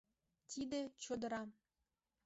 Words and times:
Тиде— 0.49 0.79
чодыра. 1.03 1.41